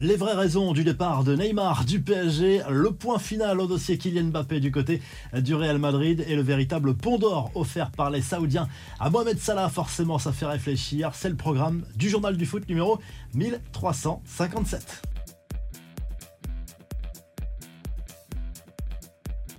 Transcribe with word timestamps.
Les 0.00 0.14
vraies 0.14 0.34
raisons 0.34 0.72
du 0.72 0.84
départ 0.84 1.24
de 1.24 1.34
Neymar 1.34 1.84
du 1.84 2.00
PSG, 2.00 2.62
le 2.70 2.92
point 2.92 3.18
final 3.18 3.60
au 3.60 3.66
dossier 3.66 3.98
Kylian 3.98 4.26
Mbappé 4.26 4.60
du 4.60 4.70
côté 4.70 5.02
du 5.36 5.56
Real 5.56 5.78
Madrid 5.78 6.24
et 6.28 6.36
le 6.36 6.42
véritable 6.42 6.94
pont 6.94 7.18
d'or 7.18 7.50
offert 7.56 7.90
par 7.90 8.08
les 8.08 8.22
Saoudiens 8.22 8.68
à 9.00 9.10
Mohamed 9.10 9.40
Salah, 9.40 9.68
forcément 9.68 10.20
ça 10.20 10.30
fait 10.30 10.46
réfléchir, 10.46 11.10
c'est 11.14 11.28
le 11.28 11.34
programme 11.34 11.84
du 11.96 12.08
journal 12.08 12.36
du 12.36 12.46
foot 12.46 12.68
numéro 12.68 13.00
1357. 13.34 15.17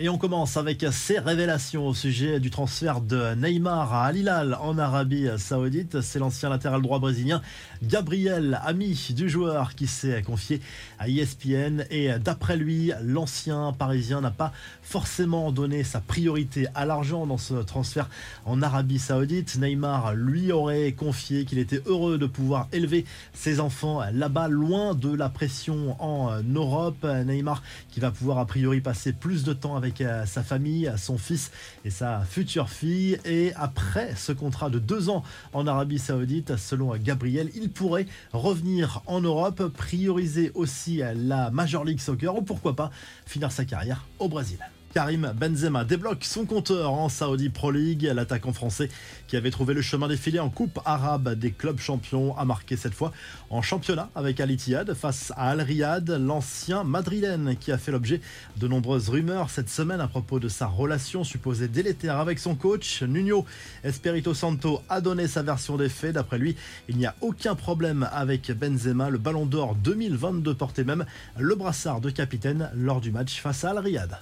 Et 0.00 0.08
on 0.08 0.16
commence 0.16 0.56
avec 0.56 0.86
ces 0.90 1.18
révélations 1.18 1.86
au 1.86 1.94
sujet 1.94 2.40
du 2.40 2.50
transfert 2.50 3.02
de 3.02 3.34
Neymar 3.34 3.92
à 3.92 4.06
Al 4.06 4.16
Hilal 4.16 4.58
en 4.60 4.78
Arabie 4.78 5.28
Saoudite. 5.36 6.00
C'est 6.00 6.18
l'ancien 6.18 6.48
latéral 6.48 6.80
droit 6.80 6.98
brésilien 6.98 7.42
Gabriel, 7.82 8.58
ami 8.64 9.08
du 9.14 9.28
joueur, 9.28 9.74
qui 9.74 9.86
s'est 9.86 10.22
confié 10.22 10.60
à 10.98 11.08
ESPN. 11.08 11.84
Et 11.90 12.08
d'après 12.18 12.56
lui, 12.56 12.90
l'ancien 13.02 13.74
parisien 13.78 14.22
n'a 14.22 14.30
pas 14.30 14.52
forcément 14.82 15.52
donné 15.52 15.84
sa 15.84 16.00
priorité 16.00 16.66
à 16.74 16.86
l'argent 16.86 17.26
dans 17.26 17.38
ce 17.38 17.54
transfert 17.54 18.08
en 18.46 18.62
Arabie 18.62 18.98
Saoudite. 18.98 19.56
Neymar 19.58 20.14
lui 20.14 20.52
aurait 20.52 20.92
confié 20.92 21.44
qu'il 21.44 21.58
était 21.58 21.82
heureux 21.84 22.16
de 22.16 22.26
pouvoir 22.26 22.66
élever 22.72 23.04
ses 23.34 23.60
enfants 23.60 24.00
là-bas, 24.10 24.48
loin 24.48 24.94
de 24.94 25.14
la 25.14 25.28
pression 25.28 26.02
en 26.02 26.42
Europe. 26.42 27.04
Neymar 27.04 27.62
qui 27.90 28.00
va 28.00 28.10
pouvoir 28.10 28.38
a 28.38 28.46
priori 28.46 28.80
passer 28.80 29.12
plus 29.12 29.44
de 29.44 29.52
temps 29.52 29.76
avec 29.76 29.81
à 30.00 30.26
sa 30.26 30.42
famille, 30.42 30.90
son 30.96 31.18
fils 31.18 31.50
et 31.84 31.90
sa 31.90 32.20
future 32.20 32.70
fille. 32.70 33.18
Et 33.24 33.52
après 33.56 34.14
ce 34.16 34.32
contrat 34.32 34.70
de 34.70 34.78
deux 34.78 35.08
ans 35.08 35.22
en 35.52 35.66
Arabie 35.66 35.98
Saoudite, 35.98 36.56
selon 36.56 36.96
Gabriel, 36.96 37.50
il 37.54 37.70
pourrait 37.70 38.06
revenir 38.32 39.02
en 39.06 39.20
Europe, 39.20 39.68
prioriser 39.76 40.52
aussi 40.54 41.02
la 41.14 41.50
Major 41.50 41.84
League 41.84 42.00
Soccer 42.00 42.34
ou 42.36 42.42
pourquoi 42.42 42.76
pas 42.76 42.90
finir 43.26 43.50
sa 43.50 43.64
carrière 43.64 44.06
au 44.18 44.28
Brésil. 44.28 44.58
Karim 44.92 45.32
Benzema 45.34 45.84
débloque 45.84 46.22
son 46.24 46.44
compteur 46.44 46.92
en 46.92 47.08
Saudi 47.08 47.48
Pro 47.48 47.70
League. 47.70 48.10
L'attaquant 48.14 48.52
français 48.52 48.90
qui 49.26 49.36
avait 49.36 49.50
trouvé 49.50 49.72
le 49.72 49.80
chemin 49.80 50.06
défilé 50.06 50.38
en 50.38 50.50
Coupe 50.50 50.80
arabe 50.84 51.34
des 51.34 51.50
clubs 51.50 51.80
champions 51.80 52.36
a 52.36 52.44
marqué 52.44 52.76
cette 52.76 52.92
fois 52.92 53.10
en 53.48 53.62
championnat 53.62 54.10
avec 54.14 54.38
Al 54.38 54.50
Ittihad 54.50 54.92
face 54.92 55.32
à 55.36 55.48
Al 55.48 55.62
Riyad, 55.62 56.10
l'ancien 56.10 56.84
madrilène 56.84 57.56
qui 57.58 57.72
a 57.72 57.78
fait 57.78 57.90
l'objet 57.90 58.20
de 58.58 58.68
nombreuses 58.68 59.08
rumeurs 59.08 59.48
cette 59.48 59.70
semaine 59.70 60.00
à 60.00 60.08
propos 60.08 60.38
de 60.38 60.48
sa 60.48 60.66
relation 60.66 61.24
supposée 61.24 61.68
délétère 61.68 62.18
avec 62.18 62.38
son 62.38 62.54
coach. 62.54 63.02
Nuno 63.02 63.46
Espirito 63.84 64.34
Santo 64.34 64.82
a 64.90 65.00
donné 65.00 65.26
sa 65.26 65.42
version 65.42 65.78
des 65.78 65.88
faits. 65.88 66.14
D'après 66.14 66.36
lui, 66.36 66.54
il 66.88 66.98
n'y 66.98 67.06
a 67.06 67.14
aucun 67.22 67.54
problème 67.54 68.08
avec 68.12 68.50
Benzema. 68.52 69.08
Le 69.08 69.18
Ballon 69.18 69.46
d'Or 69.46 69.74
2022 69.74 70.54
portait 70.54 70.84
même 70.84 71.06
le 71.38 71.54
brassard 71.54 72.02
de 72.02 72.10
capitaine 72.10 72.70
lors 72.74 73.00
du 73.00 73.10
match 73.10 73.40
face 73.40 73.64
à 73.64 73.70
Al 73.70 73.78
Riyad. 73.78 74.18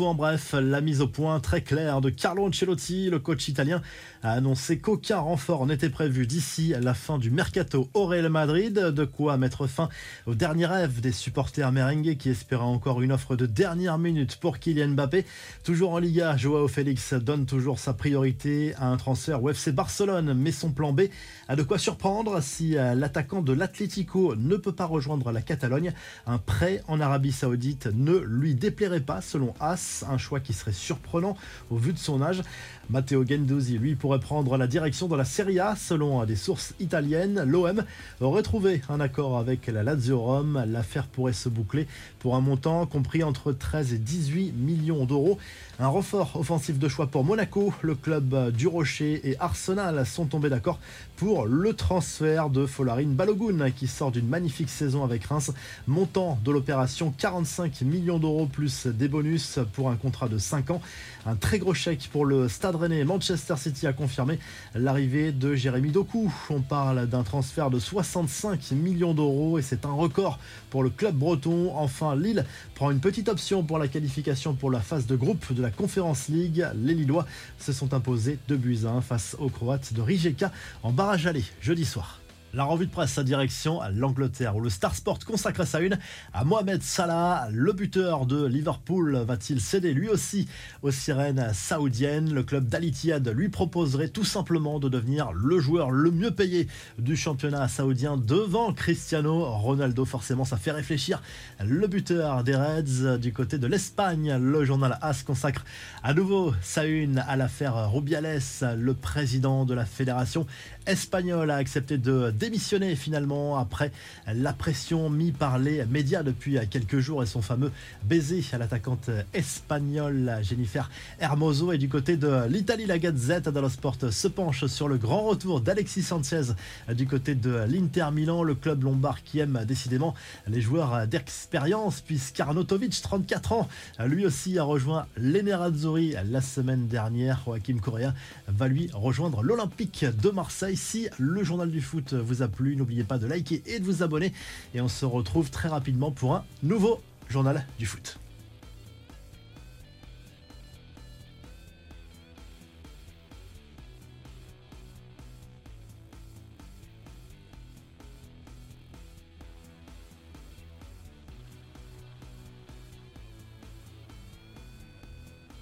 En 0.00 0.14
bref, 0.14 0.54
la 0.60 0.80
mise 0.80 1.00
au 1.00 1.06
point 1.06 1.38
très 1.38 1.62
claire 1.62 2.00
de 2.00 2.10
Carlo 2.10 2.46
Ancelotti, 2.46 3.10
le 3.10 3.20
coach 3.20 3.48
italien, 3.48 3.80
a 4.22 4.32
annoncé 4.32 4.78
qu'aucun 4.78 5.18
renfort 5.18 5.66
n'était 5.66 5.90
prévu 5.90 6.26
d'ici 6.26 6.74
la 6.80 6.94
fin 6.94 7.18
du 7.18 7.30
mercato 7.30 7.88
au 7.94 8.06
Real 8.06 8.28
Madrid, 8.28 8.74
de 8.74 9.04
quoi 9.04 9.36
mettre 9.36 9.66
fin 9.66 9.88
au 10.26 10.34
dernier 10.34 10.66
rêve 10.66 11.00
des 11.00 11.12
supporters 11.12 11.70
merengues 11.70 12.16
qui 12.16 12.30
espéraient 12.30 12.62
encore 12.62 13.02
une 13.02 13.12
offre 13.12 13.36
de 13.36 13.46
dernière 13.46 13.98
minute 13.98 14.36
pour 14.36 14.58
Kylian 14.58 14.88
Mbappé. 14.88 15.24
Toujours 15.62 15.92
en 15.92 15.98
Liga, 15.98 16.36
Joao 16.36 16.66
Félix 16.66 17.14
donne 17.14 17.46
toujours 17.46 17.78
sa 17.78 17.92
priorité 17.92 18.74
à 18.76 18.88
un 18.88 18.96
transfert 18.96 19.42
au 19.42 19.50
FC 19.50 19.70
Barcelone, 19.70 20.34
mais 20.34 20.52
son 20.52 20.72
plan 20.72 20.92
B 20.92 21.02
a 21.48 21.56
de 21.56 21.62
quoi 21.62 21.78
surprendre 21.78 22.42
si 22.42 22.70
l'attaquant 22.70 23.42
de 23.42 23.52
l'Atlético 23.52 24.34
ne 24.34 24.56
peut 24.56 24.74
pas 24.74 24.86
rejoindre 24.86 25.30
la 25.30 25.42
Catalogne. 25.42 25.92
Un 26.26 26.38
prêt 26.38 26.82
en 26.88 27.00
Arabie 27.00 27.32
Saoudite 27.32 27.88
ne 27.94 28.16
lui 28.16 28.54
déplairait 28.54 29.00
pas 29.00 29.20
selon 29.20 29.54
As, 29.60 29.83
un 30.08 30.18
choix 30.18 30.40
qui 30.40 30.52
serait 30.52 30.72
surprenant 30.72 31.36
au 31.70 31.76
vu 31.76 31.92
de 31.92 31.98
son 31.98 32.22
âge. 32.22 32.42
Matteo 32.90 33.24
Gendouzi, 33.26 33.78
lui, 33.78 33.94
pourrait 33.94 34.20
prendre 34.20 34.56
la 34.58 34.66
direction 34.66 35.08
de 35.08 35.16
la 35.16 35.24
Serie 35.24 35.58
A. 35.58 35.74
Selon 35.74 36.24
des 36.24 36.36
sources 36.36 36.74
italiennes, 36.80 37.42
l'OM 37.46 37.82
aurait 38.20 38.42
trouvé 38.42 38.82
un 38.88 39.00
accord 39.00 39.38
avec 39.38 39.66
la 39.68 39.82
Lazio 39.82 40.20
Rome. 40.20 40.64
L'affaire 40.68 41.06
pourrait 41.06 41.32
se 41.32 41.48
boucler 41.48 41.86
pour 42.18 42.36
un 42.36 42.40
montant 42.40 42.84
compris 42.86 43.22
entre 43.22 43.52
13 43.52 43.94
et 43.94 43.98
18 43.98 44.52
millions 44.52 45.06
d'euros. 45.06 45.38
Un 45.78 45.88
renfort 45.88 46.36
offensif 46.36 46.78
de 46.78 46.88
choix 46.88 47.06
pour 47.06 47.24
Monaco. 47.24 47.72
Le 47.80 47.94
club 47.94 48.50
du 48.50 48.66
Rocher 48.66 49.20
et 49.28 49.36
Arsenal 49.40 50.06
sont 50.06 50.26
tombés 50.26 50.50
d'accord 50.50 50.78
pour 51.16 51.46
le 51.46 51.72
transfert 51.74 52.50
de 52.50 52.66
Folarin 52.66 53.06
Balogun 53.06 53.70
qui 53.70 53.86
sort 53.86 54.10
d'une 54.10 54.28
magnifique 54.28 54.68
saison 54.68 55.04
avec 55.04 55.24
Reims. 55.24 55.52
Montant 55.86 56.38
de 56.44 56.52
l'opération 56.52 57.14
45 57.16 57.82
millions 57.82 58.18
d'euros 58.18 58.46
plus 58.46 58.86
des 58.86 59.08
bonus 59.08 59.58
pour 59.74 59.90
un 59.90 59.96
contrat 59.96 60.28
de 60.28 60.38
5 60.38 60.70
ans. 60.70 60.80
Un 61.26 61.36
très 61.36 61.58
gros 61.58 61.74
chèque 61.74 62.08
pour 62.12 62.24
le 62.24 62.48
Stade 62.48 62.76
Manchester 63.04 63.54
City 63.56 63.86
a 63.86 63.92
confirmé 63.92 64.38
l'arrivée 64.74 65.32
de 65.32 65.54
Jérémy 65.54 65.90
Doku. 65.90 66.32
On 66.50 66.60
parle 66.60 67.06
d'un 67.06 67.22
transfert 67.22 67.70
de 67.70 67.78
65 67.78 68.72
millions 68.72 69.14
d'euros 69.14 69.58
et 69.58 69.62
c'est 69.62 69.84
un 69.84 69.92
record 69.92 70.38
pour 70.70 70.82
le 70.82 70.90
club 70.90 71.14
breton. 71.14 71.72
Enfin, 71.76 72.16
Lille 72.16 72.44
prend 72.74 72.90
une 72.90 73.00
petite 73.00 73.28
option 73.28 73.62
pour 73.62 73.78
la 73.78 73.88
qualification 73.88 74.54
pour 74.54 74.70
la 74.70 74.80
phase 74.80 75.06
de 75.06 75.16
groupe 75.16 75.52
de 75.52 75.62
la 75.62 75.70
Conference 75.70 76.28
League. 76.28 76.66
Les 76.76 76.94
Lillois 76.94 77.26
se 77.58 77.72
sont 77.72 77.94
imposés 77.94 78.38
2 78.48 78.56
buts 78.56 78.80
à 78.84 78.90
1 78.90 79.00
face 79.00 79.36
aux 79.38 79.48
Croates 79.48 79.92
de 79.92 80.00
Rijeka 80.00 80.50
en 80.82 80.92
barrage 80.92 81.26
aller 81.26 81.44
jeudi 81.60 81.84
soir. 81.84 82.23
La 82.54 82.62
revue 82.62 82.86
de 82.86 82.92
presse 82.92 83.18
à 83.18 83.24
direction 83.24 83.80
à 83.80 83.90
l'Angleterre 83.90 84.54
où 84.54 84.60
le 84.60 84.70
Star 84.70 84.94
Sport 84.94 85.18
consacre 85.26 85.66
sa 85.66 85.80
une 85.80 85.98
à 86.32 86.44
Mohamed 86.44 86.84
Salah. 86.84 87.48
Le 87.50 87.72
buteur 87.72 88.26
de 88.26 88.46
Liverpool 88.46 89.16
va-t-il 89.26 89.60
céder 89.60 89.92
lui 89.92 90.08
aussi 90.08 90.46
aux 90.82 90.92
sirènes 90.92 91.50
saoudiennes? 91.52 92.32
Le 92.32 92.44
club 92.44 92.68
d'Al 92.68 92.84
lui 93.32 93.48
proposerait 93.48 94.06
tout 94.06 94.22
simplement 94.22 94.78
de 94.78 94.88
devenir 94.88 95.32
le 95.32 95.58
joueur 95.58 95.90
le 95.90 96.12
mieux 96.12 96.30
payé 96.30 96.68
du 96.96 97.16
championnat 97.16 97.66
saoudien 97.66 98.16
devant 98.16 98.72
Cristiano 98.72 99.46
Ronaldo. 99.46 100.04
Forcément, 100.04 100.44
ça 100.44 100.56
fait 100.56 100.70
réfléchir 100.70 101.20
le 101.60 101.88
buteur 101.88 102.44
des 102.44 102.54
Reds 102.54 103.18
du 103.18 103.32
côté 103.32 103.58
de 103.58 103.66
l'Espagne. 103.66 104.36
Le 104.40 104.64
journal 104.64 104.96
AS 105.02 105.24
consacre 105.24 105.64
à 106.04 106.14
nouveau 106.14 106.54
sa 106.62 106.84
une 106.86 107.18
à 107.18 107.34
l'affaire 107.34 107.90
Rubiales. 107.90 108.38
Le 108.76 108.94
président 108.94 109.64
de 109.64 109.74
la 109.74 109.86
fédération 109.86 110.46
espagnole 110.86 111.50
a 111.50 111.56
accepté 111.56 111.98
de 111.98 112.30
démissionné 112.44 112.94
finalement 112.94 113.56
après 113.56 113.90
la 114.26 114.52
pression 114.52 115.08
mise 115.08 115.32
par 115.32 115.58
les 115.58 115.86
médias 115.86 116.22
depuis 116.22 116.58
quelques 116.68 116.98
jours 116.98 117.22
et 117.22 117.26
son 117.26 117.40
fameux 117.40 117.72
baiser 118.02 118.44
à 118.52 118.58
l'attaquante 118.58 119.08
espagnole 119.32 120.40
Jennifer 120.42 120.90
Hermoso. 121.20 121.72
Et 121.72 121.78
du 121.78 121.88
côté 121.88 122.18
de 122.18 122.46
l'Italie, 122.46 122.84
la 122.84 122.98
Gazette 122.98 123.48
dello 123.48 123.70
Sport 123.70 123.96
se 124.10 124.28
penche 124.28 124.66
sur 124.66 124.88
le 124.88 124.98
grand 124.98 125.22
retour 125.22 125.62
d'Alexis 125.62 126.02
Sanchez 126.02 126.52
du 126.92 127.06
côté 127.06 127.34
de 127.34 127.64
l'Inter 127.66 128.08
Milan, 128.12 128.42
le 128.42 128.54
club 128.54 128.82
lombard 128.82 129.22
qui 129.22 129.38
aime 129.38 129.64
décidément 129.66 130.14
les 130.46 130.60
joueurs 130.60 131.06
d'expérience 131.06 132.02
puisqu'Arnautovic, 132.02 133.00
34 133.00 133.52
ans, 133.52 133.68
lui 134.04 134.26
aussi 134.26 134.58
a 134.58 134.64
rejoint 134.64 135.06
l'Enerazzurri 135.16 136.14
la 136.30 136.42
semaine 136.42 136.88
dernière. 136.88 137.40
Joachim 137.46 137.78
Correa 137.80 138.12
va 138.48 138.68
lui 138.68 138.90
rejoindre 138.92 139.42
l'Olympique 139.42 140.04
de 140.04 140.28
Marseille. 140.28 140.76
Si 140.76 141.08
le 141.18 141.42
journal 141.42 141.70
du 141.70 141.80
foot 141.80 142.12
a 142.42 142.48
plu, 142.48 142.76
n'oubliez 142.76 143.04
pas 143.04 143.18
de 143.18 143.26
liker 143.26 143.62
et 143.66 143.78
de 143.78 143.84
vous 143.84 144.02
abonner. 144.02 144.32
Et 144.74 144.80
on 144.80 144.88
se 144.88 145.04
retrouve 145.04 145.50
très 145.50 145.68
rapidement 145.68 146.10
pour 146.10 146.34
un 146.34 146.44
nouveau 146.62 147.00
journal 147.28 147.66
du 147.78 147.86
foot. 147.86 148.18